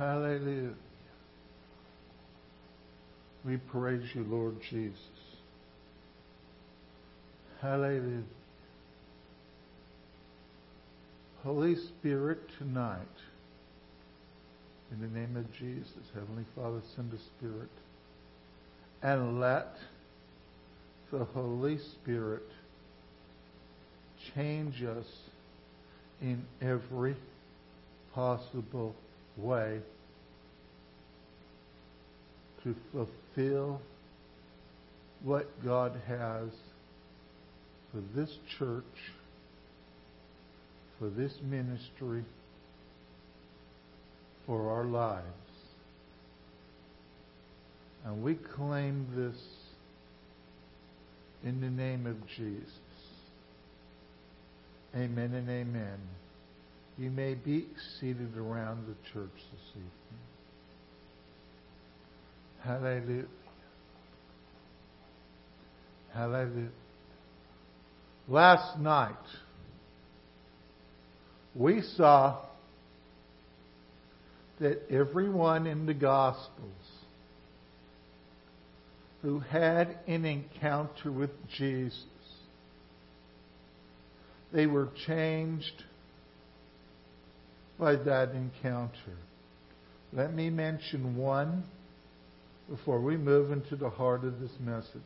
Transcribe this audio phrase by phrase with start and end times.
[0.00, 0.72] Hallelujah.
[3.44, 4.96] We praise you, Lord Jesus.
[7.60, 8.22] Hallelujah.
[11.44, 12.96] Holy Spirit, tonight,
[14.90, 17.68] in the name of Jesus, Heavenly Father, send a Spirit.
[19.02, 19.76] And let
[21.12, 22.48] the Holy Spirit
[24.34, 25.04] change us
[26.22, 27.16] in every
[28.14, 29.09] possible way
[32.62, 33.80] to fulfill
[35.22, 36.50] what God has
[37.92, 38.84] for this church,
[40.98, 42.24] for this ministry,
[44.46, 45.24] for our lives.
[48.04, 49.36] And we claim this
[51.44, 52.72] in the name of Jesus.
[54.94, 55.98] Amen and amen.
[57.00, 57.66] You may be
[57.98, 59.90] seated around the church this evening.
[62.62, 63.24] Hallelujah.
[66.12, 66.68] Hallelujah.
[68.28, 69.14] Last night,
[71.54, 72.44] we saw
[74.60, 76.50] that everyone in the Gospels
[79.22, 82.04] who had an encounter with Jesus,
[84.52, 85.84] they were changed
[87.80, 89.16] by that encounter.
[90.12, 91.64] Let me mention one
[92.68, 95.00] before we move into the heart of this message.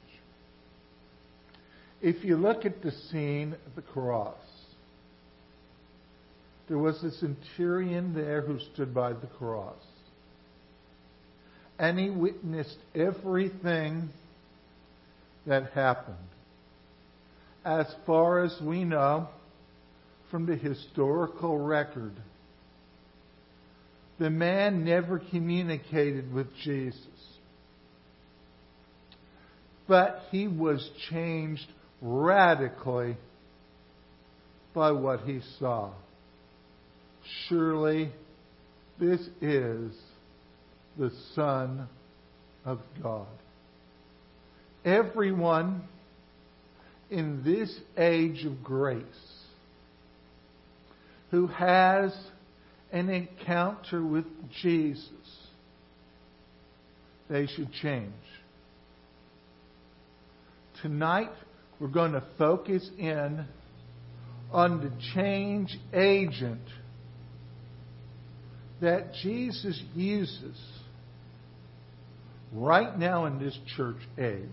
[2.02, 4.36] If you look at the scene at the cross,
[6.69, 9.83] there was a centurion there who stood by the cross.
[11.78, 14.08] And he witnessed everything
[15.47, 16.17] that happened.
[17.64, 19.28] As far as we know
[20.30, 22.12] from the historical record,
[24.25, 26.97] the man never communicated with Jesus.
[29.86, 31.67] But he was changed
[32.01, 33.18] radically
[34.73, 35.92] by what he saw.
[37.51, 38.12] Surely
[38.98, 39.95] this is
[40.98, 41.86] the Son
[42.64, 43.27] of God.
[44.86, 45.83] Everyone
[47.11, 49.05] in this age of grace
[51.30, 52.14] who has
[52.94, 54.24] an encounter with
[54.62, 55.10] Jesus,
[57.28, 58.12] they should change.
[60.80, 61.32] Tonight,
[61.80, 63.46] we're going to focus in
[64.52, 66.62] on the change agent
[68.80, 70.56] that Jesus uses
[72.52, 74.46] right now in this church age.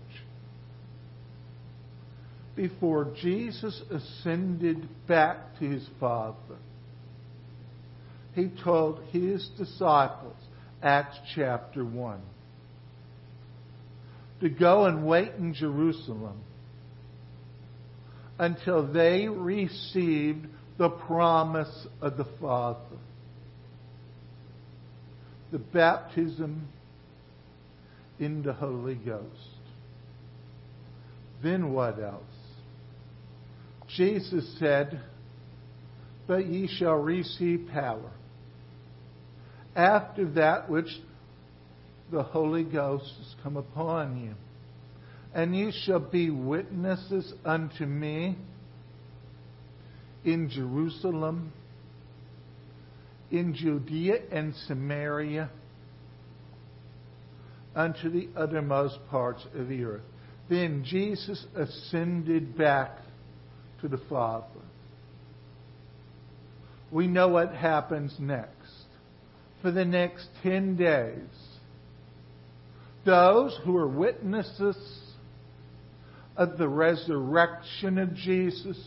[2.56, 6.56] Before Jesus ascended back to his Father,
[8.34, 10.36] he told his disciples,
[10.82, 12.20] Acts chapter 1,
[14.40, 16.40] to go and wait in Jerusalem
[18.38, 20.46] until they received
[20.78, 22.78] the promise of the Father.
[25.52, 26.66] The baptism
[28.18, 29.26] in the Holy Ghost.
[31.42, 32.22] Then what else?
[33.88, 35.00] Jesus said,
[36.26, 38.10] But ye shall receive power.
[39.74, 40.88] After that which
[42.10, 44.34] the Holy Ghost has come upon you
[45.34, 48.36] and you shall be witnesses unto me
[50.24, 51.52] in Jerusalem,
[53.30, 55.50] in Judea and Samaria,
[57.74, 60.02] unto the uttermost parts of the earth.
[60.50, 62.98] Then Jesus ascended back
[63.80, 64.46] to the Father.
[66.90, 68.81] We know what happens next.
[69.62, 71.18] For the next 10 days,
[73.04, 74.76] those who are witnesses
[76.36, 78.78] of the resurrection of Jesus,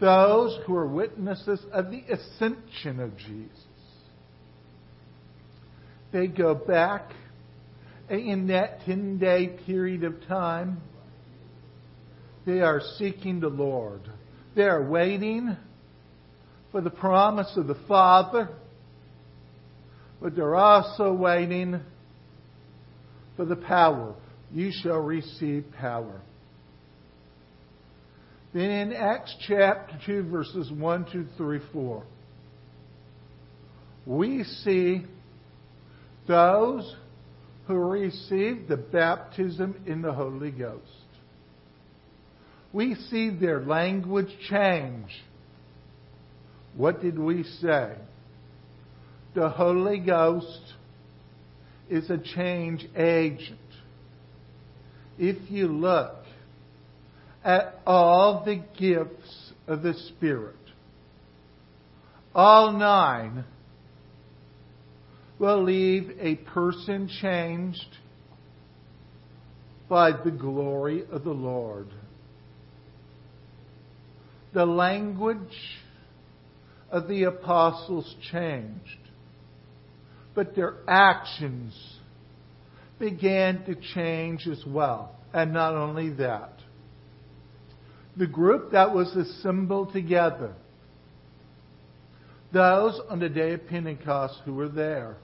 [0.00, 3.66] those who are witnesses of the ascension of Jesus.
[6.12, 7.12] They go back
[8.08, 10.80] in that 10 day period of time.
[12.44, 14.02] They are seeking the Lord.
[14.54, 15.56] They are waiting
[16.70, 18.50] for the promise of the Father,
[20.20, 21.80] but they're also waiting
[23.36, 24.14] for the power.
[24.52, 26.20] You shall receive power.
[28.54, 32.04] Then in Acts chapter 2, verses 1, 2, 3, 4,
[34.06, 35.04] we see
[36.26, 36.94] those
[37.66, 40.82] who received the baptism in the Holy Ghost.
[42.72, 45.10] We see their language change.
[46.76, 47.96] What did we say?
[49.36, 50.72] The Holy Ghost
[51.90, 53.60] is a change agent.
[55.18, 56.16] If you look
[57.44, 60.56] at all the gifts of the Spirit,
[62.34, 63.44] all nine
[65.38, 67.98] will leave a person changed
[69.86, 71.88] by the glory of the Lord.
[74.54, 75.38] The language
[76.90, 79.05] of the apostles changed,
[80.36, 81.74] but their actions
[82.98, 85.16] began to change as well.
[85.32, 86.52] And not only that,
[88.16, 90.54] the group that was assembled together,
[92.52, 95.16] those on the day of Pentecost who were there,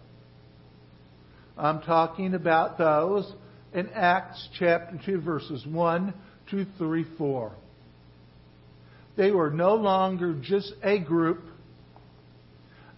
[1.57, 3.31] I'm talking about those
[3.75, 6.15] in Acts chapter 2, verses 1,
[6.51, 7.53] 2, 3, 4.
[9.17, 11.45] They were no longer just a group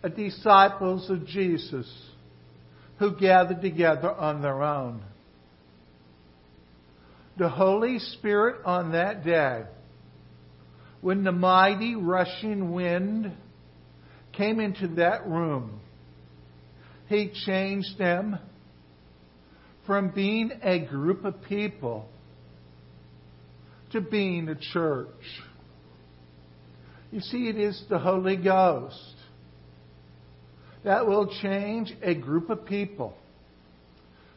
[0.05, 1.87] of disciples of Jesus
[3.05, 5.03] who gathered together on their own.
[7.37, 9.65] The Holy Spirit on that day,
[11.03, 13.31] when the mighty rushing wind
[14.33, 15.81] came into that room,
[17.11, 18.39] He changed them
[19.87, 22.09] from being a group of people
[23.93, 25.09] to being a church.
[27.13, 29.14] You see, it is the Holy Ghost
[30.85, 33.15] that will change a group of people,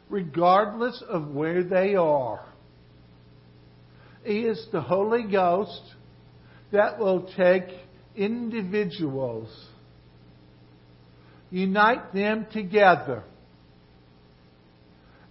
[0.08, 2.44] regardless of where they are.
[4.24, 5.82] It is the Holy Ghost
[6.72, 7.64] that will take
[8.16, 9.48] individuals,
[11.50, 13.22] unite them together,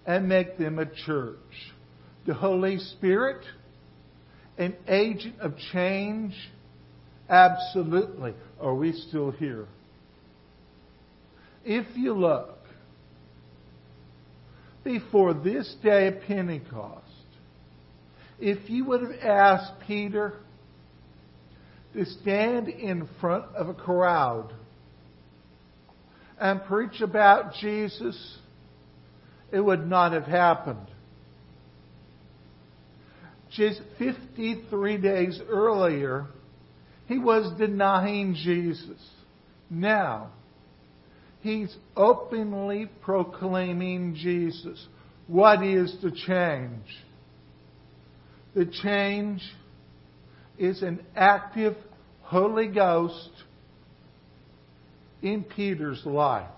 [0.06, 1.36] and make them a church.
[2.26, 3.44] The Holy Spirit,
[4.56, 6.34] an agent of change
[7.28, 8.32] Absolutely.
[8.60, 9.66] Are we still here?
[11.70, 12.56] If you look,
[14.84, 17.04] before this day of Pentecost,
[18.40, 20.32] if you would have asked Peter
[21.92, 24.54] to stand in front of a crowd
[26.40, 28.38] and preach about Jesus,
[29.52, 30.86] it would not have happened.
[33.50, 36.28] Just 53 days earlier,
[37.08, 39.06] he was denying Jesus.
[39.68, 40.30] Now,
[41.48, 44.86] he's openly proclaiming Jesus.
[45.26, 46.84] What is the change?
[48.54, 49.40] The change
[50.58, 51.76] is an active
[52.22, 53.30] Holy Ghost
[55.22, 56.50] in Peter's life.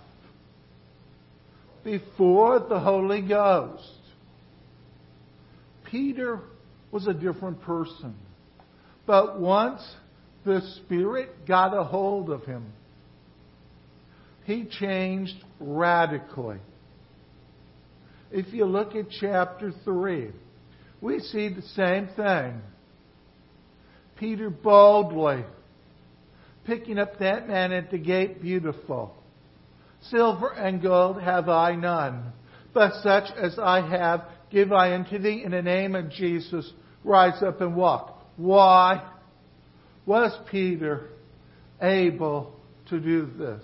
[1.85, 3.85] Before the Holy Ghost,
[5.91, 6.41] Peter
[6.91, 8.15] was a different person.
[9.07, 9.83] But once
[10.45, 12.73] the Spirit got a hold of him.
[14.45, 16.59] He changed radically.
[18.31, 20.31] If you look at chapter 3,
[21.01, 22.61] we see the same thing.
[24.17, 25.45] Peter boldly
[26.65, 29.15] picking up that man at the gate, beautiful.
[30.03, 32.33] Silver and gold have I none,
[32.73, 36.71] but such as I have give I unto thee in the name of Jesus.
[37.03, 38.19] Rise up and walk.
[38.37, 39.03] Why?
[40.07, 41.11] Was Peter
[41.81, 42.55] able
[42.89, 43.63] to do this?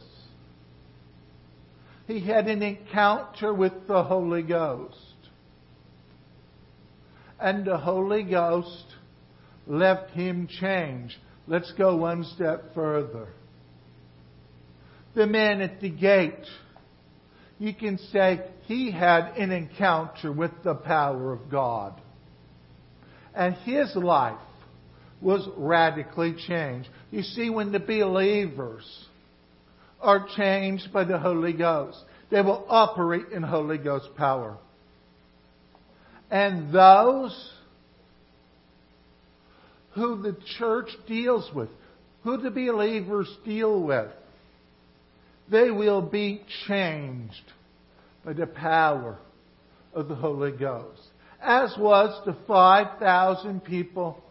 [2.07, 4.97] He had an encounter with the Holy Ghost.
[7.41, 8.85] And the Holy Ghost
[9.67, 11.17] left him changed.
[11.47, 13.29] Let's go one step further.
[15.15, 16.47] The man at the gate,
[17.59, 22.01] you can say he had an encounter with the power of God.
[23.35, 24.39] And his life
[25.21, 26.89] was radically changed.
[27.11, 28.85] You see, when the believers
[30.07, 31.99] are changed by the Holy Ghost,
[32.31, 34.57] they will operate in Holy Ghost power.
[36.31, 37.53] And those
[39.95, 41.69] who the church deals with,
[42.23, 44.11] who the believers deal with,
[45.51, 47.53] they will be changed
[48.25, 49.19] by the power
[49.93, 51.01] of the Holy Ghost.
[51.43, 54.23] As was the 5,000 people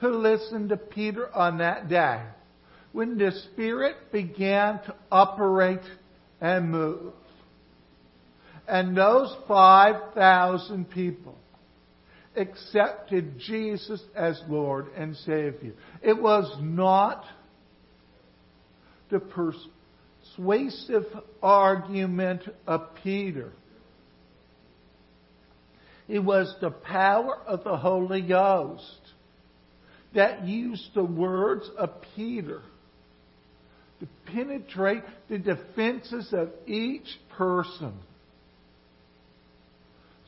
[0.00, 2.20] who listened to Peter on that day
[2.94, 5.82] when the Spirit began to operate
[6.40, 7.12] and move.
[8.68, 11.36] And those 5,000 people
[12.36, 15.72] accepted Jesus as Lord and Savior.
[16.02, 17.24] It was not
[19.10, 19.18] the
[20.36, 21.06] persuasive
[21.42, 23.50] argument of Peter.
[26.06, 29.00] It was the power of the Holy Ghost
[30.14, 32.62] that used the words of Peter
[34.00, 37.94] to penetrate the defenses of each person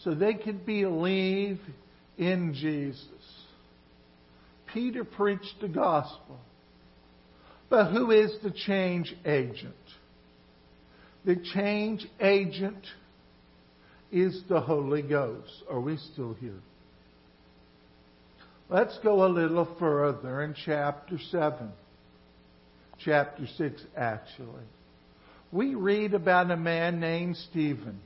[0.02, 1.58] so they could believe
[2.16, 3.08] in Jesus.
[4.72, 6.38] Peter preached the gospel.
[7.68, 9.74] But who is the change agent?
[11.24, 12.86] The change agent
[14.12, 15.50] is the Holy Ghost.
[15.68, 16.60] Are we still here?
[18.68, 21.72] Let's go a little further in chapter 7.
[23.04, 24.64] Chapter 6, actually.
[25.52, 28.00] We read about a man named Stephen.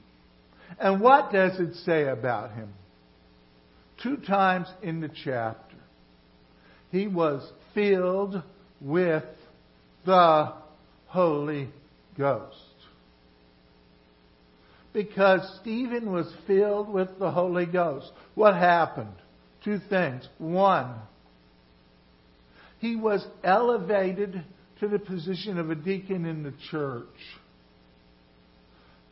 [0.78, 2.72] And what does it say about him?
[4.02, 5.76] Two times in the chapter.
[6.90, 8.42] He was filled
[8.80, 9.24] with
[10.04, 10.52] the
[11.06, 11.68] Holy
[12.16, 12.56] Ghost.
[14.92, 18.10] Because Stephen was filled with the Holy Ghost.
[18.34, 19.14] What happened?
[19.64, 20.26] Two things.
[20.38, 20.94] One,
[22.78, 24.42] he was elevated
[24.80, 27.04] to the position of a deacon in the church.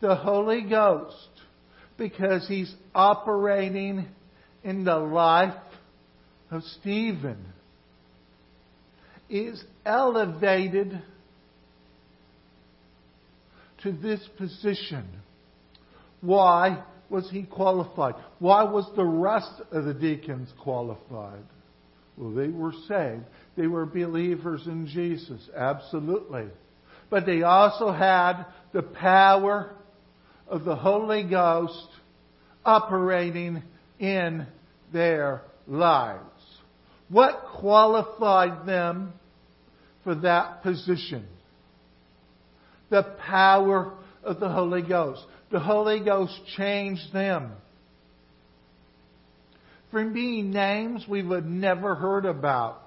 [0.00, 1.28] The Holy Ghost,
[1.98, 4.06] because he's operating
[4.64, 5.54] in the life
[6.50, 7.44] of Stephen,
[9.28, 11.02] is elevated
[13.82, 15.06] to this position.
[16.22, 18.14] Why was he qualified?
[18.38, 21.44] Why was the rest of the deacons qualified?
[22.18, 23.24] Well, they were saved.
[23.56, 26.46] They were believers in Jesus, absolutely.
[27.10, 29.70] But they also had the power
[30.48, 31.88] of the Holy Ghost
[32.64, 33.62] operating
[33.98, 34.46] in
[34.92, 36.22] their lives.
[37.08, 39.12] What qualified them
[40.04, 41.24] for that position?
[42.90, 43.94] The power
[44.24, 45.22] of the Holy Ghost.
[45.50, 47.52] The Holy Ghost changed them.
[49.90, 52.82] From being names we would never heard about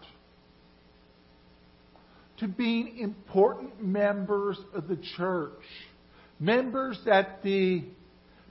[2.37, 5.61] to being important members of the church.
[6.39, 7.83] Members that the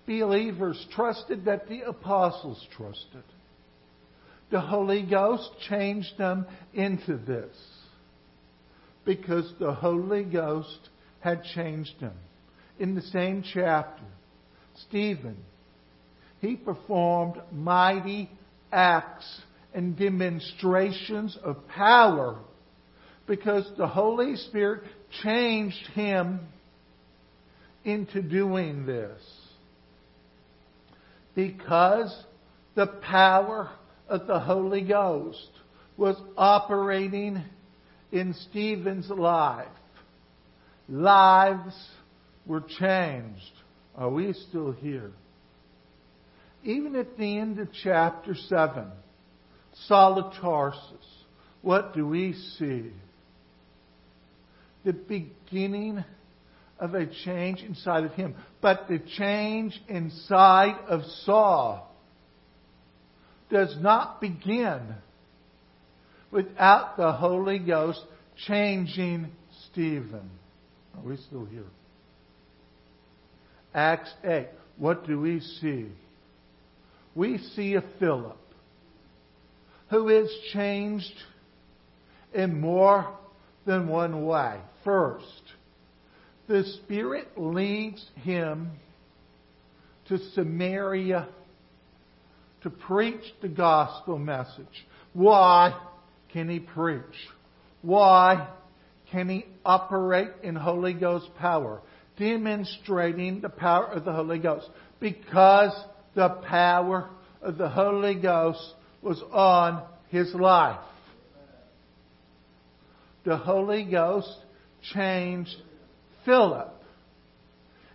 [0.06, 3.24] believers trusted, that the apostles trusted.
[4.50, 7.54] The Holy Ghost changed them into this
[9.04, 10.88] because the Holy Ghost
[11.20, 12.14] had changed them.
[12.78, 14.04] In the same chapter,
[14.88, 15.36] Stephen,
[16.40, 18.30] he performed mighty
[18.72, 19.40] acts
[19.74, 22.38] and demonstrations of power
[23.26, 24.82] because the Holy Spirit
[25.22, 26.40] changed him
[27.84, 29.20] into doing this.
[31.34, 32.14] Because
[32.74, 33.70] the power
[34.08, 35.48] of the Holy Ghost
[35.96, 37.42] was operating
[38.10, 39.68] in Stephen's life.
[40.88, 41.74] Lives
[42.46, 43.52] were changed.
[43.94, 45.12] Are we still here?
[46.62, 48.86] Even at the end of chapter 7,
[49.86, 51.24] Saul of Tarsus,
[51.62, 52.90] what do we see?
[54.84, 56.04] The beginning
[56.78, 58.34] of a change inside of him.
[58.60, 61.94] But the change inside of Saul
[63.50, 64.94] does not begin
[66.30, 68.02] without the Holy Ghost
[68.46, 69.30] changing
[69.70, 70.30] Stephen.
[70.96, 71.64] Are we still here?
[73.74, 74.48] Acts 8.
[74.78, 75.88] What do we see?
[77.14, 78.36] We see a Philip
[79.90, 81.14] who is changed
[82.32, 83.16] in more
[83.66, 84.60] than one way.
[84.84, 85.42] First,
[86.46, 88.70] the Spirit leads him
[90.08, 91.28] to Samaria
[92.62, 94.86] to preach the gospel message.
[95.12, 95.78] Why
[96.32, 97.02] can he preach?
[97.82, 98.48] Why
[99.10, 101.80] can he operate in Holy Ghost power?
[102.16, 104.68] Demonstrating the power of the Holy Ghost.
[105.00, 105.72] Because
[106.14, 107.08] the power
[107.42, 110.80] of the Holy Ghost was on his life.
[113.24, 114.34] The Holy Ghost
[114.94, 115.54] changed
[116.24, 116.72] Philip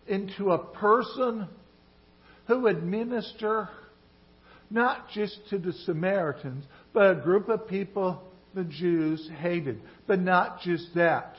[0.08, 1.48] into a person
[2.48, 3.70] who would minister
[4.70, 8.22] not just to the Samaritans, but a group of people
[8.54, 9.82] the Jews hated.
[10.08, 11.36] But not just that.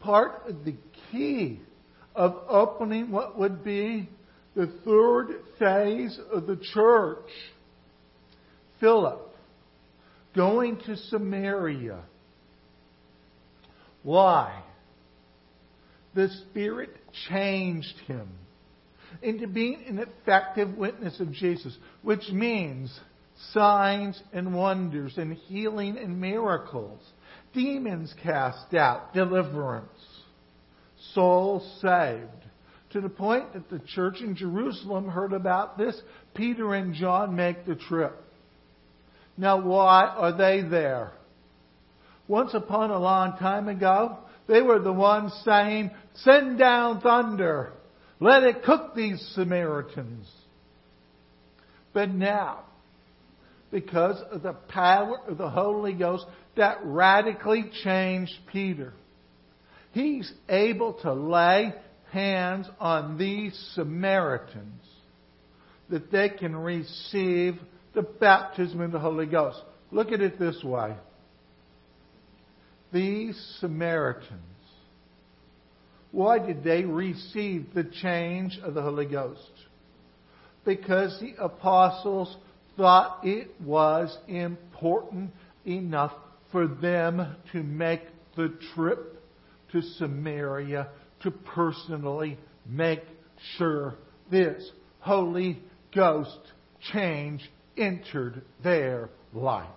[0.00, 0.74] Part of the
[1.10, 1.60] key
[2.14, 4.08] of opening what would be
[4.54, 7.28] the third phase of the church,
[8.80, 9.34] Philip
[10.34, 12.02] going to Samaria.
[14.02, 14.62] Why?
[16.14, 16.90] The Spirit
[17.28, 18.28] changed him
[19.22, 22.96] into being an effective witness of Jesus, which means
[23.52, 27.00] signs and wonders and healing and miracles,
[27.52, 29.88] demons cast out, deliverance,
[31.14, 32.43] souls saved.
[32.94, 36.00] To the point that the church in Jerusalem heard about this,
[36.32, 38.14] Peter and John make the trip.
[39.36, 41.10] Now, why are they there?
[42.28, 47.72] Once upon a long time ago, They were the ones saying, Send down thunder.
[48.20, 50.30] Let it cook these Samaritans.
[51.92, 52.60] But now,
[53.70, 58.92] because of the power of the Holy Ghost that radically changed Peter,
[59.92, 61.74] he's able to lay
[62.14, 64.82] hands on these Samaritans
[65.90, 67.56] that they can receive
[67.94, 69.60] the baptism of the Holy Ghost.
[69.90, 70.94] Look at it this way.
[72.92, 74.40] These Samaritans,
[76.12, 79.50] why did they receive the change of the Holy Ghost?
[80.64, 82.34] Because the apostles
[82.76, 85.32] thought it was important
[85.66, 86.12] enough
[86.52, 88.02] for them to make
[88.36, 89.20] the trip
[89.72, 90.88] to Samaria
[91.24, 93.02] to personally make
[93.58, 93.94] sure
[94.30, 95.60] this Holy
[95.94, 96.38] Ghost
[96.92, 97.42] change
[97.76, 99.68] entered their life.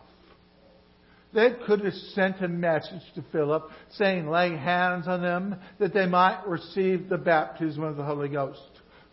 [1.33, 6.05] They could have sent a message to Philip saying, lay hands on them that they
[6.05, 8.61] might receive the baptism of the Holy Ghost.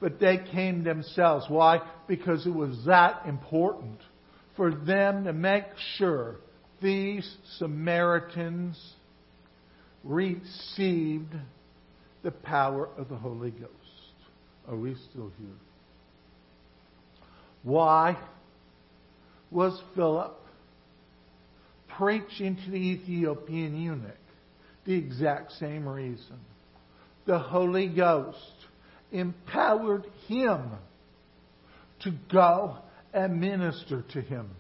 [0.01, 1.47] But they came themselves.
[1.49, 1.81] Why?
[2.07, 3.99] Because it was that important
[4.57, 5.65] for them to make
[5.97, 6.37] sure
[6.81, 8.79] these Samaritans
[10.05, 11.35] received
[12.25, 13.71] the power of the Holy Ghost.
[14.67, 15.47] Are we still here?
[17.63, 18.19] Why
[19.51, 20.35] was Philip
[21.97, 24.17] preaching to the Ethiopian eunuch?
[24.87, 26.41] The exact same reason.
[27.27, 28.39] The Holy Ghost
[29.13, 30.71] empowered him
[32.01, 32.79] to go
[33.13, 34.51] and minister to him.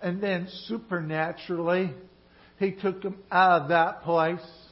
[0.00, 1.92] And then supernaturally,
[2.58, 4.67] he took him out of that place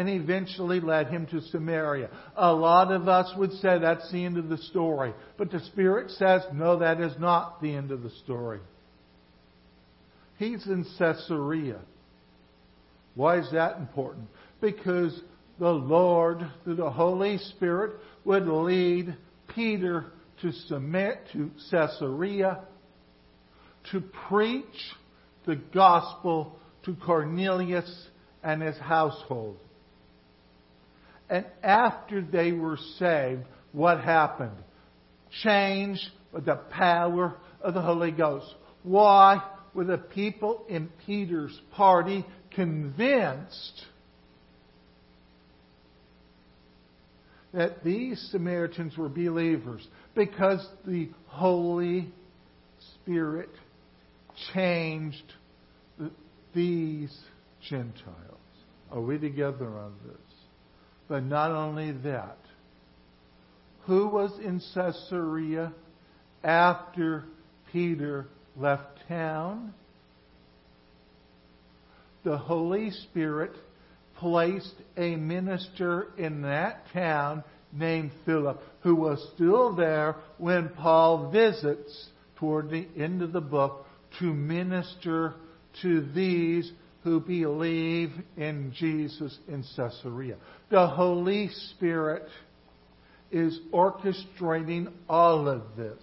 [0.00, 2.08] and eventually led him to Samaria.
[2.34, 5.12] A lot of us would say that's the end of the story.
[5.36, 8.60] But the Spirit says, no, that is not the end of the story.
[10.38, 11.80] He's in Caesarea.
[13.14, 14.28] Why is that important?
[14.62, 15.20] Because
[15.58, 17.92] the Lord, through the Holy Spirit,
[18.24, 19.14] would lead
[19.54, 20.06] Peter
[20.40, 22.60] to submit to Caesarea
[23.92, 24.64] to preach
[25.44, 28.08] the gospel to Cornelius
[28.42, 29.58] and his household.
[31.30, 34.56] And after they were saved, what happened?
[35.42, 38.52] Changed with the power of the Holy Ghost.
[38.82, 39.40] Why
[39.72, 43.82] were the people in Peter's party convinced
[47.54, 49.86] that these Samaritans were believers?
[50.16, 52.12] Because the Holy
[52.94, 53.50] Spirit
[54.52, 55.32] changed
[56.52, 57.16] these
[57.68, 58.16] Gentiles.
[58.90, 60.29] Are we together on this?
[61.10, 62.38] But not only that,
[63.86, 65.72] who was in Caesarea
[66.44, 67.24] after
[67.72, 69.74] Peter left town?
[72.22, 73.50] The Holy Spirit
[74.18, 77.42] placed a minister in that town
[77.72, 83.84] named Philip, who was still there when Paul visits toward the end of the book
[84.20, 85.34] to minister
[85.82, 86.70] to these
[87.02, 90.36] who believe in Jesus in Caesarea.
[90.70, 92.26] The Holy Spirit
[93.30, 96.02] is orchestrating all of this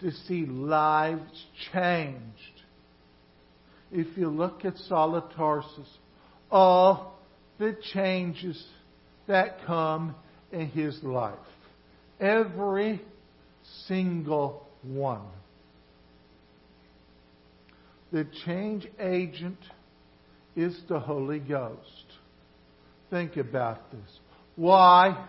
[0.00, 2.20] to see lives changed.
[3.92, 5.22] If you look at Saul
[6.50, 7.18] all
[7.58, 8.62] the changes
[9.26, 10.14] that come
[10.52, 11.34] in his life,
[12.20, 13.00] every
[13.86, 15.22] single one
[18.14, 19.58] the change agent
[20.54, 22.04] is the Holy Ghost.
[23.10, 24.08] Think about this.
[24.54, 25.26] Why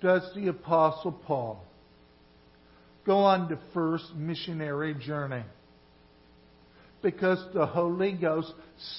[0.00, 1.62] does the Apostle Paul
[3.04, 5.44] go on the first missionary journey?
[7.02, 8.54] Because the Holy Ghost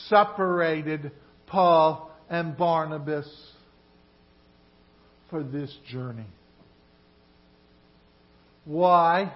[0.09, 1.11] separated
[1.47, 3.27] Paul and Barnabas
[5.31, 6.27] for this journey.
[8.63, 9.33] Why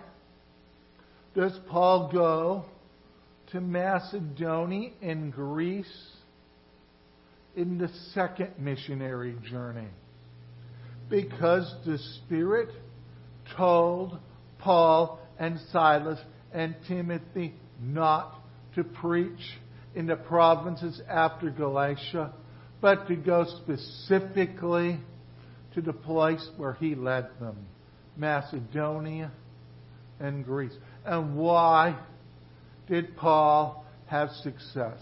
[1.38, 2.66] does Paul go
[3.52, 5.86] to Macedonia and Greece
[7.56, 9.88] in the second missionary journey?
[11.12, 12.70] Because the Spirit
[13.56, 14.18] told
[14.58, 16.20] Paul and Silas
[16.52, 18.34] and Timothy not
[18.74, 19.60] to preach
[19.94, 22.34] in the provinces after Galatia,
[22.82, 25.00] but to go specifically
[25.76, 27.58] to the place where he led them
[28.16, 29.32] Macedonia
[30.20, 30.74] and Greece.
[31.08, 31.98] And why
[32.90, 35.00] did Paul have success?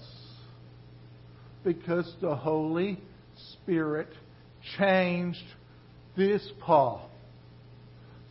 [1.64, 3.00] Because the Holy
[3.54, 4.10] Spirit
[4.78, 5.44] changed
[6.16, 7.10] this Paul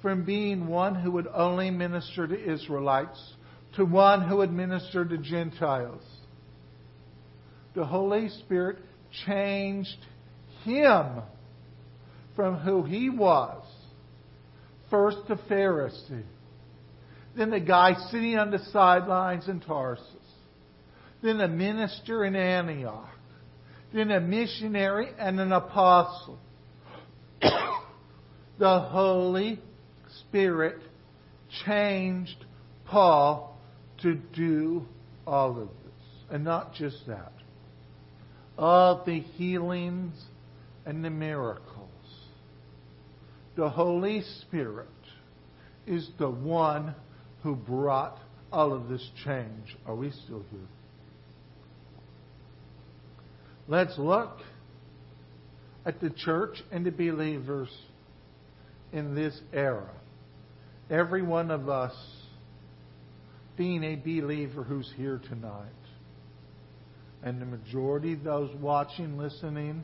[0.01, 3.35] from being one who would only minister to Israelites
[3.75, 6.03] to one who would minister to Gentiles.
[7.75, 8.79] The Holy Spirit
[9.27, 9.99] changed
[10.63, 11.23] him
[12.37, 13.65] from who he was.
[14.91, 16.23] First a Pharisee,
[17.37, 20.05] then the guy sitting on the sidelines in Tarsus,
[21.23, 23.09] then a minister in Antioch,
[23.93, 26.39] then a missionary and an apostle.
[28.59, 29.61] the Holy
[30.21, 30.79] Spirit
[31.65, 32.45] changed
[32.85, 33.59] Paul
[34.03, 34.85] to do
[35.27, 35.95] all of this.
[36.31, 37.33] And not just that.
[38.59, 40.15] All the healings
[40.87, 41.89] and the miracles.
[43.57, 44.89] The Holy Spirit
[45.87, 46.95] is the one
[47.45, 48.19] who brought
[48.51, 49.77] all of this change.
[49.87, 50.61] Are we still here?
[53.69, 54.39] Let's look
[55.85, 57.69] at the church and the believers
[58.93, 59.91] in this era.
[60.91, 61.95] Every one of us
[63.57, 65.69] being a believer who's here tonight.
[67.23, 69.83] And the majority of those watching, listening,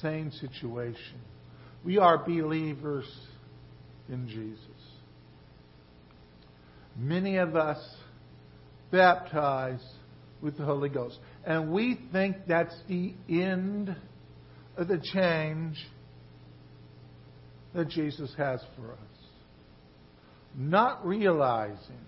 [0.00, 1.20] same situation.
[1.84, 3.06] We are believers
[4.08, 4.73] in Jesus.
[6.96, 7.78] Many of us
[8.90, 9.82] baptized
[10.40, 11.18] with the Holy Ghost.
[11.44, 13.96] And we think that's the end
[14.76, 15.76] of the change
[17.74, 18.98] that Jesus has for us.
[20.56, 22.04] Not realizing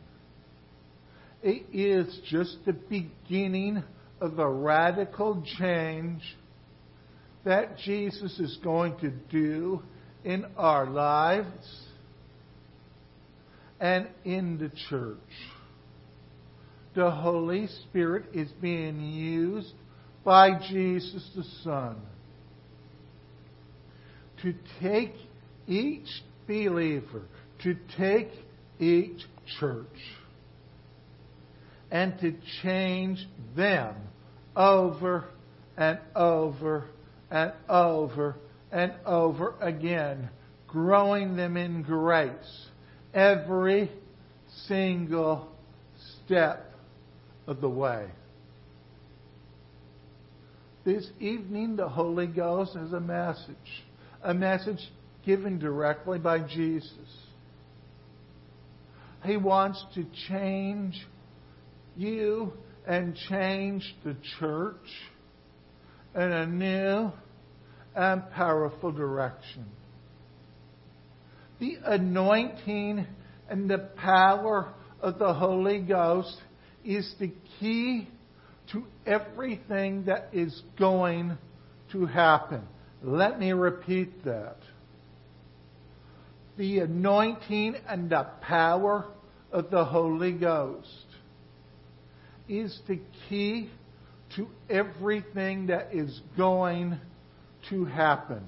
[1.42, 3.82] it is just the beginning
[4.20, 6.22] of a radical change
[7.44, 9.82] that Jesus is going to do
[10.24, 11.85] in our lives
[13.80, 15.18] and in the church.
[16.94, 19.74] The Holy Spirit is being used
[20.24, 21.96] by Jesus the Son
[24.42, 25.14] to take
[25.66, 26.08] each
[26.46, 27.22] believer,
[27.62, 28.30] to take
[28.78, 29.20] each
[29.58, 29.86] church,
[31.90, 33.94] and to change them
[34.54, 35.24] over
[35.76, 36.84] and over
[37.30, 38.36] and over
[38.72, 40.30] and over again,
[40.66, 42.66] growing them in grace
[43.16, 43.90] every
[44.68, 45.48] single
[46.24, 46.74] step
[47.46, 48.06] of the way.
[50.84, 53.56] This evening, the Holy Ghost has a message,
[54.22, 54.78] a message
[55.24, 56.92] given directly by Jesus.
[59.24, 60.94] He wants to change
[61.96, 62.52] you
[62.86, 64.76] and change the church
[66.14, 67.10] in a new
[67.96, 69.66] and powerful direction.
[71.58, 73.06] The anointing
[73.48, 76.36] and the power of the Holy Ghost
[76.84, 78.08] is the key
[78.72, 81.38] to everything that is going
[81.92, 82.62] to happen.
[83.02, 84.56] Let me repeat that.
[86.56, 89.06] The anointing and the power
[89.52, 91.06] of the Holy Ghost
[92.48, 93.70] is the key
[94.36, 96.98] to everything that is going
[97.70, 98.42] to happen.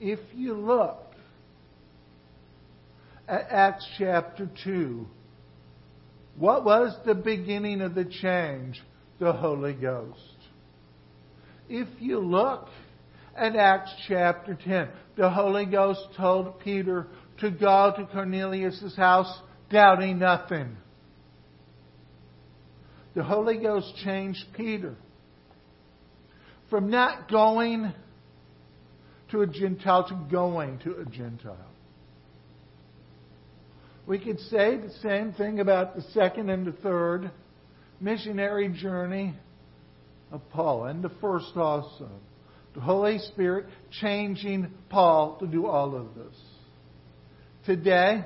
[0.00, 0.98] If you look
[3.28, 5.06] at Acts chapter 2,
[6.36, 8.80] what was the beginning of the change?
[9.18, 10.18] The Holy Ghost.
[11.68, 12.68] If you look
[13.36, 17.06] at Acts chapter 10, the Holy Ghost told Peter
[17.40, 19.30] to go to Cornelius' house
[19.70, 20.78] doubting nothing.
[23.14, 24.96] The Holy Ghost changed Peter
[26.70, 27.92] from not going
[29.30, 31.56] to a Gentile to going to a Gentile.
[34.06, 37.30] We could say the same thing about the second and the third
[38.00, 39.34] missionary journey
[40.32, 42.08] of Paul, and the first also.
[42.74, 43.66] The Holy Spirit
[44.00, 46.36] changing Paul to do all of this.
[47.66, 48.24] Today,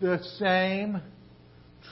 [0.00, 1.02] the same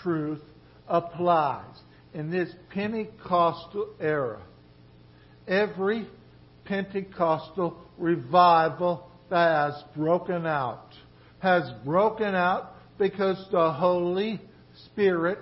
[0.02, 0.42] truth
[0.86, 1.76] applies
[2.14, 4.40] in this Pentecostal era.
[5.46, 6.06] Every
[6.68, 10.92] Pentecostal revival that has broken out
[11.40, 14.40] has broken out because the Holy
[14.86, 15.38] Spirit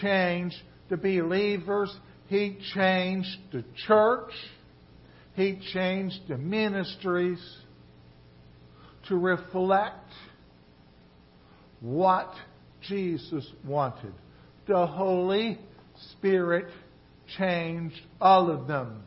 [0.00, 0.56] changed
[0.88, 1.94] the believers.
[2.28, 4.30] He changed the church.
[5.34, 7.40] He changed the ministries
[9.08, 10.12] to reflect
[11.80, 12.32] what
[12.88, 14.14] Jesus wanted.
[14.66, 15.58] The Holy
[16.12, 16.66] Spirit
[17.36, 19.02] changed all of them.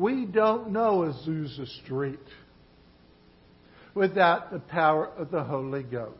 [0.00, 2.18] We don't know Azusa Street
[3.94, 6.16] without the power of the Holy Ghost.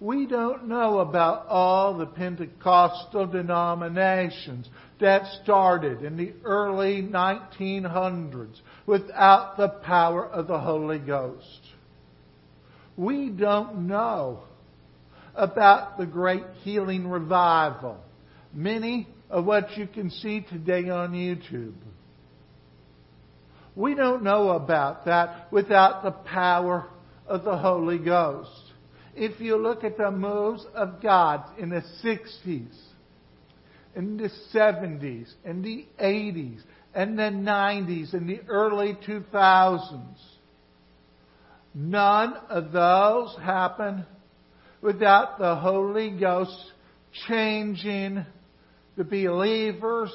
[0.00, 4.68] We don't know about all the Pentecostal denominations
[5.00, 11.60] that started in the early 1900s without the power of the Holy Ghost.
[12.98, 14.40] We don't know
[15.34, 17.98] about the great healing revival
[18.52, 21.72] many of what you can see today on YouTube.
[23.74, 26.86] We don't know about that without the power
[27.26, 28.50] of the Holy Ghost.
[29.14, 32.74] If you look at the moves of God in the 60s,
[33.94, 36.60] in the 70s, in the 80s,
[36.94, 40.18] and the 90s, and the early 2000s,
[41.74, 44.04] none of those happen
[44.80, 46.72] without the Holy Ghost
[47.28, 48.24] changing
[48.96, 50.12] the believers,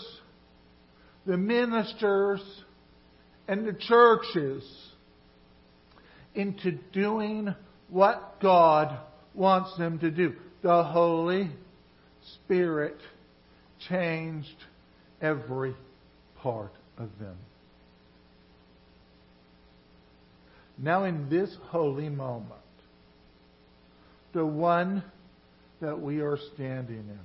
[1.26, 2.42] the ministers,
[3.48, 4.64] and the churches
[6.34, 7.54] into doing
[7.90, 8.98] what God
[9.34, 10.34] wants them to do.
[10.62, 11.52] The Holy
[12.36, 12.98] Spirit
[13.88, 14.56] changed
[15.22, 15.76] every
[16.42, 17.38] part of them.
[20.78, 22.52] Now, in this holy moment,
[24.34, 25.04] the one
[25.80, 27.20] that we are standing in,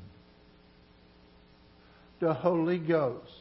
[2.21, 3.33] the Holy Ghost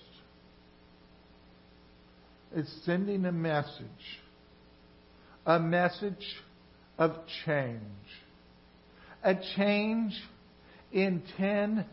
[2.55, 3.83] is sending a message,
[5.45, 6.25] a message
[6.97, 7.81] of change.
[9.23, 10.13] A change
[10.91, 11.85] in ten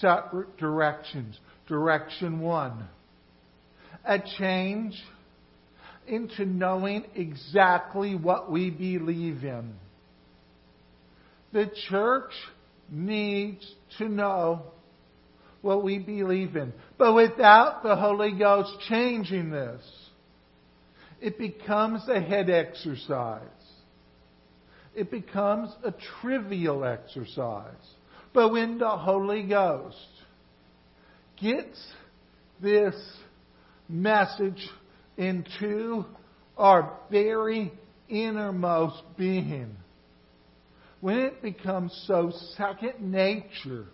[0.00, 1.38] separate directions.
[1.66, 2.86] Direction one.
[4.04, 4.94] A change
[6.06, 9.72] into knowing exactly what we believe in.
[11.52, 12.32] The church
[12.90, 13.66] needs
[13.98, 14.62] to know
[15.62, 16.74] what we believe in.
[16.98, 19.80] But without the Holy Ghost changing this,
[21.24, 23.40] it becomes a head exercise.
[24.94, 27.72] It becomes a trivial exercise.
[28.34, 29.96] But when the Holy Ghost
[31.40, 31.82] gets
[32.60, 32.94] this
[33.88, 34.68] message
[35.16, 36.04] into
[36.58, 37.72] our very
[38.10, 39.74] innermost being,
[41.00, 43.86] when it becomes so second nature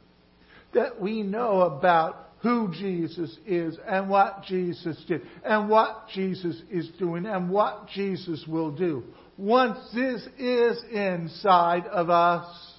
[0.75, 6.89] that we know about who Jesus is and what Jesus did and what Jesus is
[6.99, 9.05] doing and what Jesus will do.
[9.37, 12.75] Once this is inside of us,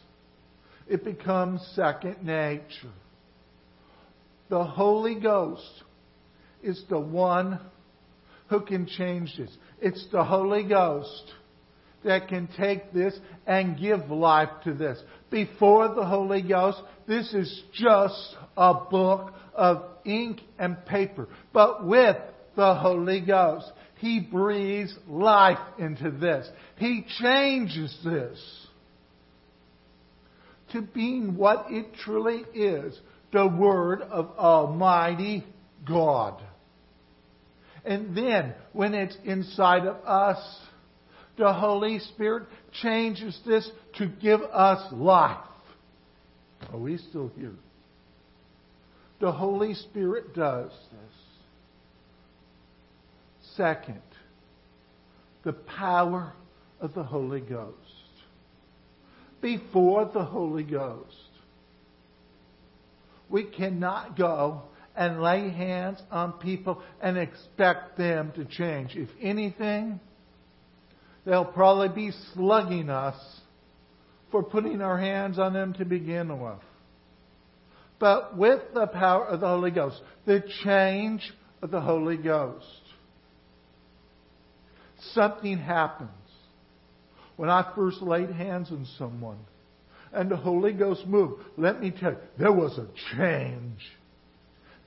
[0.87, 2.91] it becomes second nature.
[4.49, 5.83] The Holy Ghost
[6.61, 7.59] is the one
[8.49, 9.55] who can change this.
[9.79, 11.31] It's the Holy Ghost
[12.03, 14.99] that can take this and give life to this.
[15.29, 21.27] Before the Holy Ghost, this is just a book of ink and paper.
[21.53, 22.17] But with
[22.55, 26.49] the Holy Ghost, He breathes life into this.
[26.77, 28.67] He changes this
[30.71, 32.97] to being what it truly is
[33.31, 35.45] the Word of Almighty
[35.87, 36.41] God.
[37.83, 40.37] And then, when it's inside of us,
[41.37, 42.43] the Holy Spirit
[42.81, 45.45] changes this to give us life.
[46.71, 47.55] Are we still here?
[49.21, 51.15] The Holy Spirit does this.
[53.55, 54.01] Second,
[55.43, 56.33] the power
[56.79, 57.75] of the Holy Ghost.
[59.39, 61.15] Before the Holy Ghost,
[63.29, 64.63] we cannot go
[64.95, 68.95] and lay hands on people and expect them to change.
[68.95, 69.99] If anything,
[71.25, 73.15] they'll probably be slugging us
[74.31, 76.57] for putting our hands on them to begin with.
[78.01, 81.21] But with the power of the Holy Ghost, the change
[81.61, 82.65] of the Holy Ghost,
[85.13, 86.09] something happens.
[87.37, 89.37] When I first laid hands on someone
[90.11, 93.79] and the Holy Ghost moved, let me tell you, there was a change.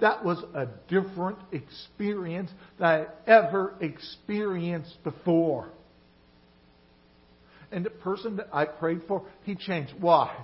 [0.00, 2.50] That was a different experience
[2.80, 5.68] that I ever experienced before.
[7.70, 9.94] And the person that I prayed for, he changed.
[10.00, 10.36] Why?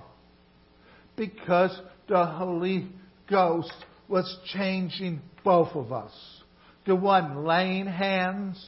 [1.17, 1.77] Because
[2.11, 2.89] the Holy
[3.29, 3.73] Ghost
[4.09, 6.11] was changing both of us.
[6.85, 8.63] The one laying hands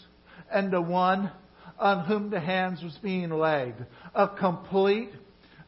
[0.50, 1.30] and the one
[1.78, 3.76] on whom the hands was being laid.
[4.16, 5.10] A complete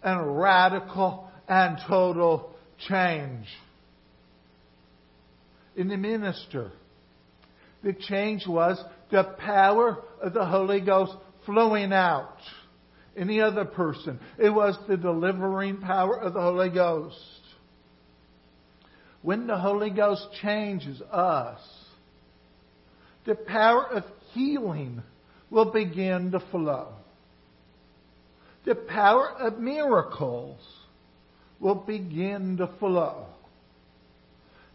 [0.02, 2.56] and radical and total
[2.88, 3.46] change.
[5.76, 6.72] In the minister,
[7.84, 11.14] the change was the power of the Holy Ghost
[11.46, 12.38] flowing out
[13.18, 14.22] any other person.
[14.40, 17.20] It was the delivering power of the Holy Ghost.
[19.26, 21.60] When the Holy Ghost changes us,
[23.26, 25.02] the power of healing
[25.50, 26.90] will begin to flow.
[28.66, 30.60] The power of miracles
[31.60, 33.26] will begin to flow.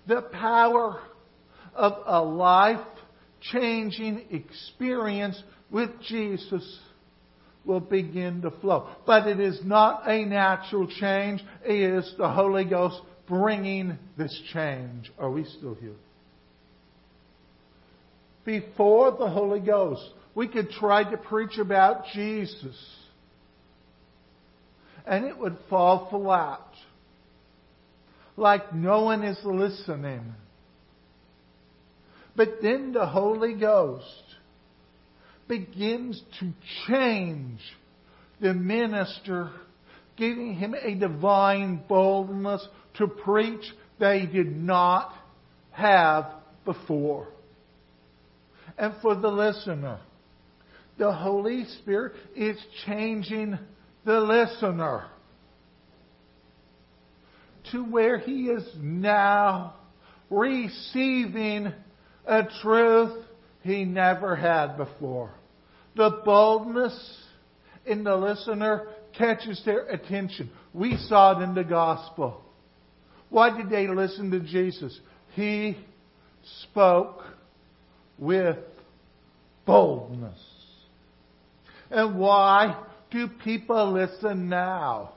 [0.09, 1.01] The power
[1.77, 2.85] of a life
[3.53, 6.81] changing experience with Jesus
[7.65, 8.89] will begin to flow.
[9.07, 11.41] But it is not a natural change.
[11.65, 15.11] It is the Holy Ghost bringing this change.
[15.17, 15.95] Are we still here?
[18.45, 20.03] Before the Holy Ghost,
[20.35, 22.77] we could try to preach about Jesus,
[25.07, 26.67] and it would fall flat.
[28.37, 30.35] Like no one is listening.
[32.35, 34.05] But then the Holy Ghost
[35.47, 36.53] begins to
[36.89, 37.61] change
[38.41, 39.51] the minister,
[40.17, 42.67] giving him a divine boldness
[43.01, 43.65] to preach
[43.99, 45.13] they did not
[45.73, 46.27] have
[46.65, 47.29] before.
[48.79, 50.01] And for the listener,
[50.99, 53.59] the Holy Spirit is changing
[54.05, 55.07] the listener
[57.73, 59.75] to where he is now
[60.29, 61.73] receiving
[62.27, 63.25] a truth
[63.63, 65.33] he never had before.
[65.97, 67.19] The boldness
[67.85, 70.51] in the listener catches their attention.
[70.73, 72.43] We saw it in the gospel.
[73.31, 74.99] Why did they listen to Jesus?
[75.35, 75.77] He
[76.63, 77.23] spoke
[78.19, 78.57] with
[79.65, 80.39] boldness.
[81.91, 85.15] And why do people listen now?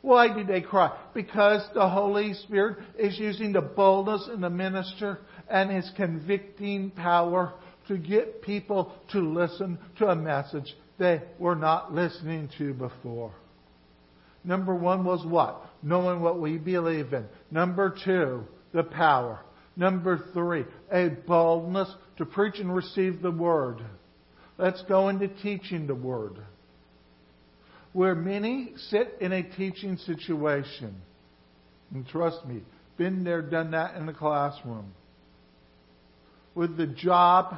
[0.00, 0.96] Why do they cry?
[1.14, 7.54] Because the Holy Spirit is using the boldness in the minister and his convicting power
[7.88, 13.32] to get people to listen to a message they were not listening to before.
[14.44, 15.64] Number one was what?
[15.82, 17.26] Knowing what we believe in.
[17.50, 19.40] Number two, the power.
[19.76, 23.78] Number three, a boldness to preach and receive the word.
[24.58, 26.36] Let's go into teaching the word.
[27.92, 30.94] Where many sit in a teaching situation.
[31.92, 32.62] And trust me,
[32.96, 34.92] been there, done that in the classroom.
[36.54, 37.56] With the job,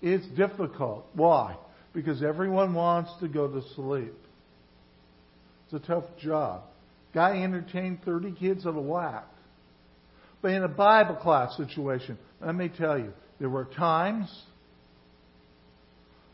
[0.00, 1.06] it's difficult.
[1.14, 1.56] Why?
[1.92, 4.14] Because everyone wants to go to sleep.
[5.64, 6.62] It's a tough job.
[7.14, 9.26] Guy entertained 30 kids at a whack.
[10.40, 14.28] But in a Bible class situation, let me tell you, there were times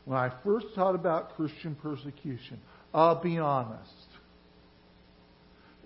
[0.04, 2.60] when I first thought about Christian persecution.
[2.92, 3.90] I'll be honest.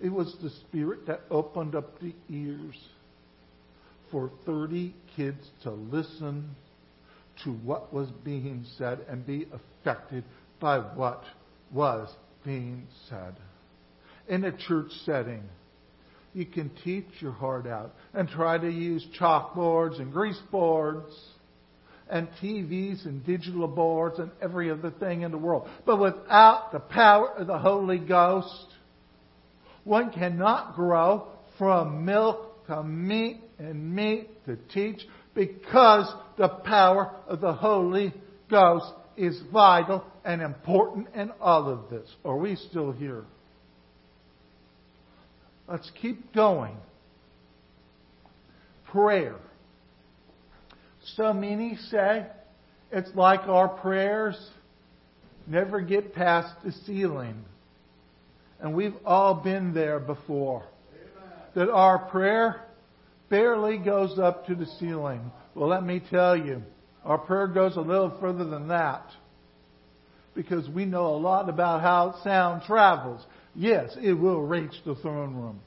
[0.01, 2.75] It was the Spirit that opened up the ears
[4.11, 6.55] for 30 kids to listen
[7.43, 10.23] to what was being said and be affected
[10.59, 11.23] by what
[11.71, 12.09] was
[12.45, 13.35] being said.
[14.29, 15.43] In a church setting,
[16.33, 21.11] you can teach your heart out and try to use chalkboards and grease boards
[22.09, 25.67] and TVs and digital boards and every other thing in the world.
[25.83, 28.67] But without the power of the Holy Ghost,
[29.83, 35.01] one cannot grow from milk to meat and meat to teach
[35.33, 38.13] because the power of the Holy
[38.49, 42.07] Ghost is vital and important in all of this.
[42.23, 43.25] Are we still here?
[45.69, 46.75] Let's keep going.
[48.91, 49.35] Prayer.
[51.15, 52.25] So many say
[52.91, 54.35] it's like our prayers
[55.45, 57.45] never get past the ceiling.
[58.59, 60.63] And we've all been there before.
[60.91, 61.31] Amen.
[61.55, 62.65] That our prayer
[63.29, 65.31] barely goes up to the ceiling.
[65.53, 66.63] Well, let me tell you,
[67.05, 69.05] our prayer goes a little further than that.
[70.35, 73.23] Because we know a lot about how sound travels.
[73.55, 75.59] Yes, it will reach the throne room.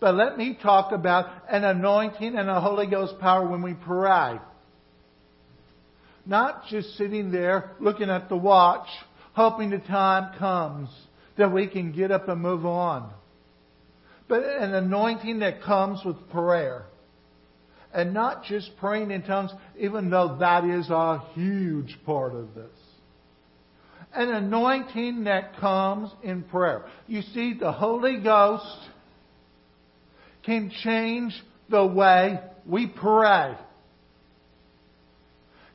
[0.00, 4.38] But let me talk about an anointing and a Holy Ghost power when we pray.
[6.24, 8.86] Not just sitting there looking at the watch,
[9.32, 10.88] hoping the time comes
[11.36, 13.10] that we can get up and move on.
[14.28, 16.84] But an anointing that comes with prayer.
[17.92, 22.76] And not just praying in tongues, even though that is a huge part of this.
[24.18, 26.84] An anointing that comes in prayer.
[27.06, 28.66] You see, the Holy Ghost
[30.44, 33.54] can change the way we pray.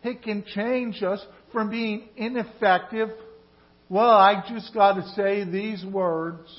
[0.03, 3.11] It can change us from being ineffective.
[3.87, 6.49] Well, I just got to say these words.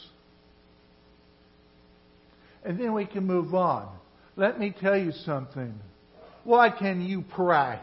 [2.64, 3.94] And then we can move on.
[4.36, 5.74] Let me tell you something.
[6.44, 7.78] Why can you pray?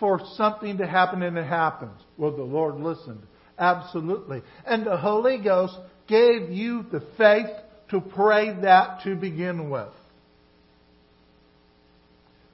[0.00, 2.00] For something to happen and it happens.
[2.16, 3.22] Well, the Lord listened.
[3.58, 4.42] Absolutely.
[4.64, 5.76] And the Holy Ghost
[6.06, 7.50] gave you the faith
[7.90, 9.88] to pray that to begin with.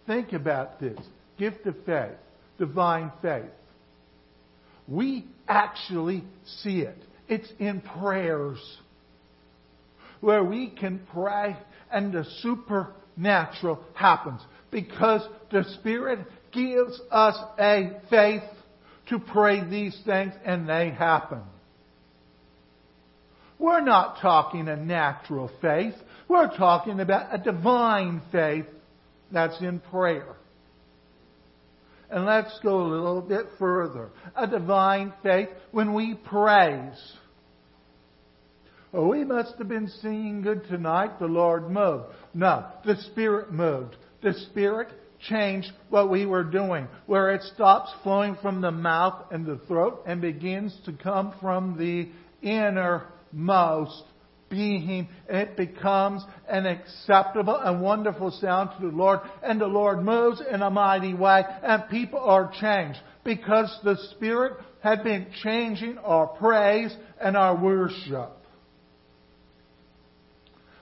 [0.06, 0.98] Think about this.
[1.38, 2.16] Gift of faith.
[2.58, 3.44] Divine faith.
[4.86, 6.24] We actually
[6.62, 6.96] see it.
[7.28, 8.58] It's in prayers
[10.20, 11.56] where we can pray
[11.90, 14.40] and the supernatural happens
[14.70, 16.20] because the Spirit
[16.54, 18.42] gives us a faith
[19.08, 21.42] to pray these things and they happen.
[23.58, 25.94] We're not talking a natural faith.
[26.28, 28.66] We're talking about a divine faith
[29.30, 30.36] that's in prayer.
[32.10, 34.10] And let's go a little bit further.
[34.36, 37.12] A divine faith when we praise.
[38.92, 41.18] Oh, we must have been singing good tonight.
[41.18, 42.04] The Lord moved.
[42.32, 43.96] No, the Spirit moved.
[44.22, 44.88] The Spirit
[45.28, 50.02] changed what we were doing, where it stops flowing from the mouth and the throat
[50.06, 52.08] and begins to come from the
[52.46, 54.04] innermost
[54.48, 55.08] being.
[55.28, 60.62] It becomes an acceptable and wonderful sound to the Lord, and the Lord moves in
[60.62, 66.94] a mighty way, and people are changed because the Spirit had been changing our praise
[67.20, 68.43] and our worship.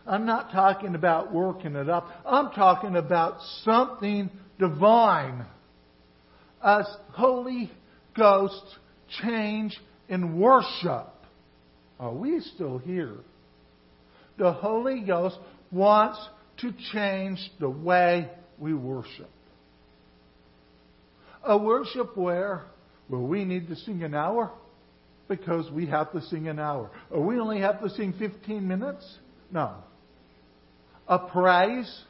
[0.07, 2.09] I'm not talking about working it up.
[2.26, 5.46] I'm talking about something divine.
[6.61, 7.70] A Holy
[8.16, 8.62] Ghost
[9.22, 9.78] change
[10.09, 11.09] in worship.
[12.00, 13.16] Are we still here?
[14.38, 15.38] The Holy Ghost
[15.70, 16.18] wants
[16.59, 18.28] to change the way
[18.59, 19.30] we worship.
[21.44, 22.62] A worship where,
[23.09, 24.53] well, we need to sing an hour
[25.28, 26.90] because we have to sing an hour.
[27.11, 29.05] Or we only have to sing 15 minutes?
[29.50, 29.76] No
[31.12, 32.04] a praise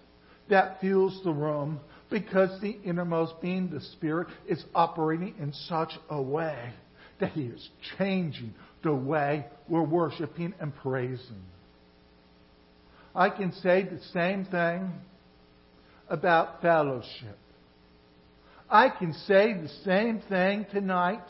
[0.48, 6.22] that fills the room because the innermost being, the Spirit, is operating in such a
[6.22, 6.72] way
[7.18, 11.42] that He is changing the way we're worshiping and praising.
[13.12, 14.92] I can say the same thing
[16.08, 17.38] about fellowship.
[18.70, 21.24] I can say the same thing tonight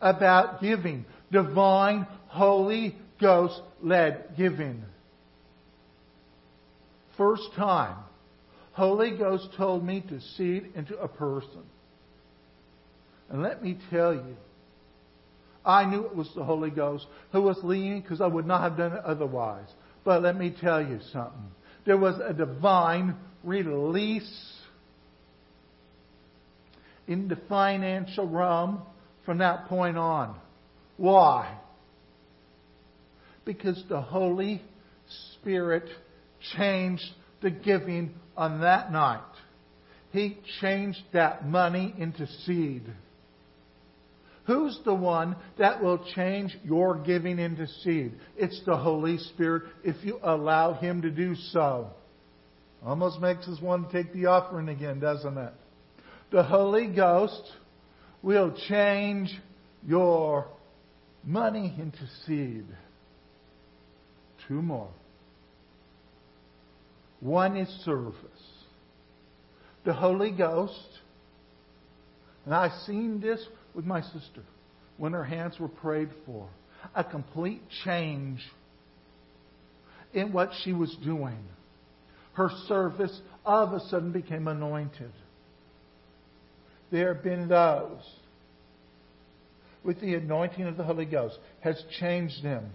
[0.00, 4.82] about giving, divine, Holy Ghost led giving
[7.22, 7.96] first time,
[8.72, 11.62] Holy Ghost told me to seed into a person.
[13.30, 14.36] And let me tell you,
[15.64, 18.76] I knew it was the Holy Ghost who was leading because I would not have
[18.76, 19.68] done it otherwise.
[20.04, 21.50] But let me tell you something.
[21.86, 23.14] There was a divine
[23.44, 24.52] release
[27.06, 28.82] in the financial realm
[29.24, 30.34] from that point on.
[30.96, 31.56] Why?
[33.44, 34.60] Because the Holy
[35.34, 35.88] Spirit
[36.56, 37.04] changed
[37.40, 39.20] the giving on that night.
[40.12, 42.82] He changed that money into seed.
[44.46, 48.14] Who's the one that will change your giving into seed?
[48.36, 51.90] It's the Holy Spirit if you allow Him to do so.
[52.84, 55.52] Almost makes us want to take the offering again, doesn't it?
[56.32, 57.52] The Holy Ghost
[58.22, 59.32] will change
[59.86, 60.48] your
[61.24, 62.66] money into seed.
[64.48, 64.90] Two more.
[67.22, 68.16] One is service.
[69.84, 70.88] The Holy Ghost,
[72.44, 73.40] and I've seen this
[73.74, 74.42] with my sister
[74.96, 76.48] when her hands were prayed for.
[76.96, 78.40] A complete change
[80.12, 81.38] in what she was doing.
[82.32, 85.12] Her service all of a sudden became anointed.
[86.90, 88.02] There have been those
[89.84, 92.68] with the anointing of the Holy Ghost has changed them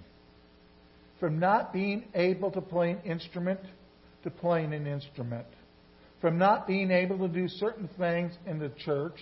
[1.19, 3.59] from not being able to play an instrument
[4.24, 5.47] to playing an instrument.
[6.22, 9.20] From not being able to do certain things in the church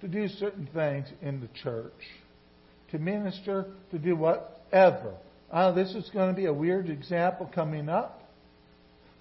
[0.00, 1.92] to do certain things in the church.
[2.90, 5.14] To minister, to do whatever.
[5.50, 8.28] Uh, this is going to be a weird example coming up.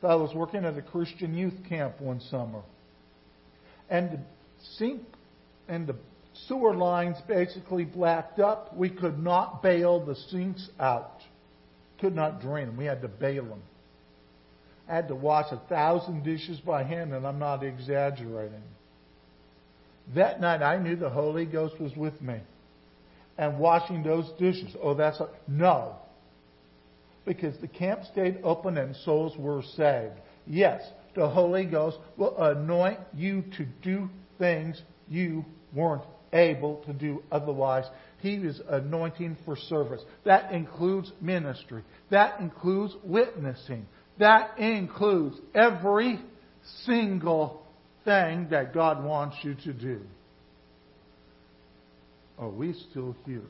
[0.01, 2.61] But I was working at a Christian youth camp one summer.
[3.89, 4.19] And the
[4.77, 5.01] sink
[5.67, 5.95] and the
[6.47, 8.75] sewer lines basically blacked up.
[8.75, 11.19] We could not bail the sinks out.
[11.99, 12.77] Could not drain them.
[12.77, 13.61] We had to bail them.
[14.89, 18.63] I had to wash a thousand dishes by hand, and I'm not exaggerating.
[20.15, 22.39] That night, I knew the Holy Ghost was with me.
[23.37, 25.95] And washing those dishes, oh, that's a, no.
[27.23, 30.15] Because the camp stayed open and souls were saved.
[30.47, 30.81] Yes,
[31.15, 34.09] the Holy Ghost will anoint you to do
[34.39, 37.85] things you weren't able to do otherwise.
[38.21, 40.01] He is anointing for service.
[40.25, 41.83] That includes ministry.
[42.09, 43.85] That includes witnessing.
[44.19, 46.19] That includes every
[46.85, 47.63] single
[48.03, 50.01] thing that God wants you to do.
[52.37, 53.41] Are we still here?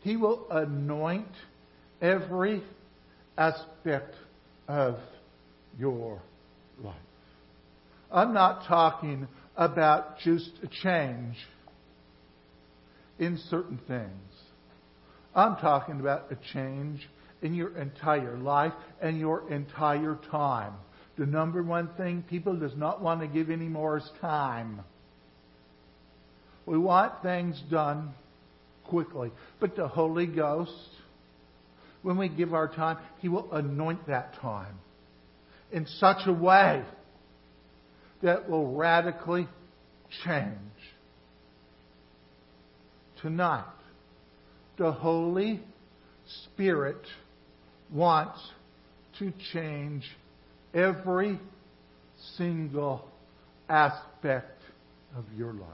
[0.00, 1.32] He will anoint
[2.02, 2.62] every
[3.38, 4.14] aspect
[4.68, 4.96] of
[5.78, 6.20] your
[6.82, 6.94] life.
[8.12, 11.36] I'm not talking about just a change
[13.18, 14.10] in certain things.
[15.34, 17.08] I'm talking about a change
[17.44, 20.72] in your entire life and your entire time.
[21.16, 24.80] The number one thing people does not want to give anymore is time.
[26.66, 28.14] We want things done
[28.84, 29.30] quickly.
[29.60, 30.72] But the Holy Ghost
[32.04, 34.74] when we give our time, He will anoint that time
[35.72, 36.84] in such a way
[38.22, 39.48] that will radically
[40.24, 40.58] change.
[43.22, 43.64] Tonight,
[44.76, 45.62] the Holy
[46.44, 47.00] Spirit
[47.94, 48.40] wants
[49.20, 50.04] to change
[50.74, 51.38] every
[52.36, 53.08] single
[53.68, 54.60] aspect
[55.16, 55.68] of your life.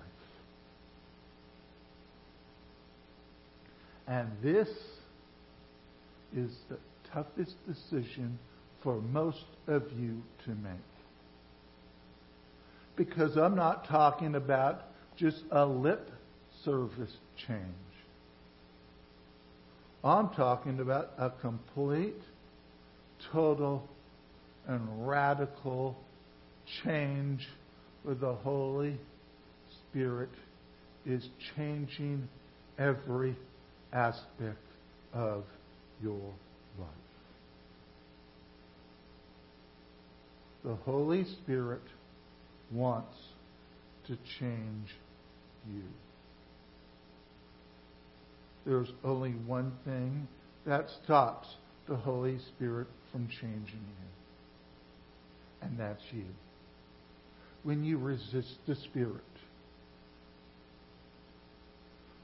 [4.06, 4.68] And this
[6.36, 6.78] is the
[7.12, 8.38] toughest decision
[8.82, 10.72] for most of you to make.
[12.96, 14.82] Because I'm not talking about
[15.16, 16.10] just a lip
[16.64, 17.16] service
[17.46, 17.89] change.
[20.02, 22.22] I'm talking about a complete,
[23.32, 23.86] total,
[24.66, 25.96] and radical
[26.84, 27.46] change
[28.02, 28.96] where the Holy
[29.90, 30.30] Spirit
[31.04, 32.28] is changing
[32.78, 33.36] every
[33.92, 34.64] aspect
[35.12, 35.44] of
[36.02, 36.32] your
[36.78, 36.88] life.
[40.64, 41.82] The Holy Spirit
[42.70, 43.16] wants
[44.06, 44.94] to change
[45.68, 45.82] you.
[48.66, 50.28] There's only one thing
[50.66, 51.48] that stops
[51.88, 56.26] the Holy Spirit from changing you, and that's you.
[57.62, 59.20] When you resist the Spirit,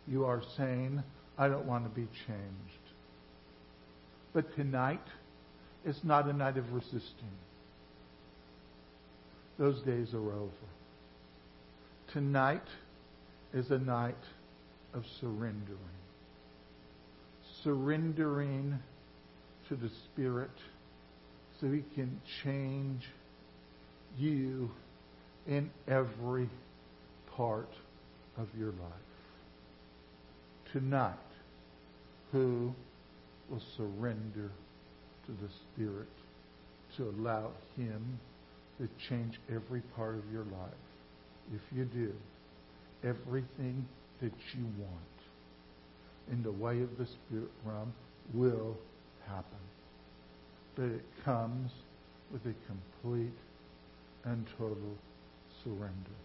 [0.07, 1.03] you are saying,
[1.37, 2.85] I don't want to be changed.
[4.33, 5.03] But tonight
[5.85, 7.33] is not a night of resisting.
[9.59, 10.51] Those days are over.
[12.13, 12.67] Tonight
[13.55, 14.15] is a night
[14.95, 15.79] of surrendering.
[17.67, 18.79] Surrendering
[19.69, 20.53] to the Spirit
[21.61, 23.03] so He can change
[24.17, 24.71] you
[25.49, 26.49] in every
[27.37, 27.73] part
[28.39, 29.07] of your life
[30.73, 31.17] tonight
[32.31, 32.73] who
[33.51, 34.53] will surrender
[35.27, 36.07] to the Spirit
[36.97, 38.21] to allow Him
[38.79, 41.51] to change every part of your life.
[41.53, 42.13] If you do,
[43.03, 43.89] everything
[44.21, 45.16] that you want
[46.31, 47.93] in the way of the Spirit realm
[48.35, 48.77] will
[49.29, 49.59] happen.
[50.75, 51.71] But it comes
[52.33, 53.39] with a complete
[54.25, 54.97] and total
[55.63, 56.17] surrender.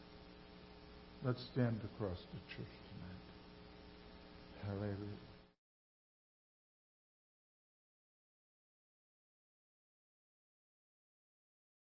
[1.23, 2.73] Let's stand across the church.
[4.65, 4.67] Tonight.
[4.67, 5.30] Hallelujah.